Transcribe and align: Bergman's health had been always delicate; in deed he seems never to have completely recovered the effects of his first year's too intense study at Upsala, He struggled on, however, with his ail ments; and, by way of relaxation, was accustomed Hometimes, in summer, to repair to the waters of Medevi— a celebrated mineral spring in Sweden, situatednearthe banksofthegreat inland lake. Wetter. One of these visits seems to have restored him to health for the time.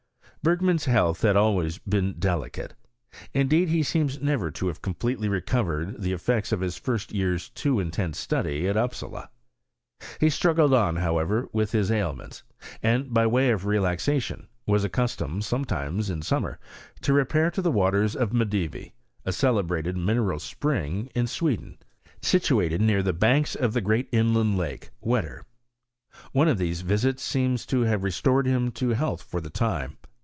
Bergman's 0.43 0.85
health 0.85 1.21
had 1.21 1.33
been 1.33 1.37
always 1.37 1.77
delicate; 1.77 2.73
in 3.31 3.47
deed 3.47 3.69
he 3.69 3.83
seems 3.83 4.19
never 4.21 4.49
to 4.49 4.65
have 4.69 4.81
completely 4.81 5.29
recovered 5.29 6.01
the 6.01 6.13
effects 6.13 6.51
of 6.51 6.61
his 6.61 6.77
first 6.79 7.13
year's 7.13 7.49
too 7.49 7.79
intense 7.79 8.17
study 8.17 8.67
at 8.67 8.75
Upsala, 8.75 9.29
He 10.19 10.31
struggled 10.31 10.73
on, 10.73 10.95
however, 10.95 11.47
with 11.53 11.73
his 11.73 11.91
ail 11.91 12.13
ments; 12.13 12.41
and, 12.81 13.13
by 13.13 13.27
way 13.27 13.51
of 13.51 13.67
relaxation, 13.67 14.47
was 14.65 14.83
accustomed 14.83 15.43
Hometimes, 15.45 16.09
in 16.09 16.23
summer, 16.23 16.57
to 17.01 17.13
repair 17.13 17.51
to 17.51 17.61
the 17.61 17.69
waters 17.71 18.15
of 18.15 18.31
Medevi— 18.33 18.93
a 19.23 19.31
celebrated 19.31 19.95
mineral 19.95 20.39
spring 20.39 21.11
in 21.13 21.27
Sweden, 21.27 21.77
situatednearthe 22.19 23.11
banksofthegreat 23.19 24.07
inland 24.11 24.57
lake. 24.57 24.89
Wetter. 25.01 25.45
One 26.31 26.47
of 26.47 26.57
these 26.57 26.81
visits 26.81 27.21
seems 27.21 27.63
to 27.67 27.81
have 27.81 28.01
restored 28.01 28.47
him 28.47 28.71
to 28.71 28.89
health 28.95 29.21
for 29.21 29.39
the 29.39 29.51
time. 29.51 29.97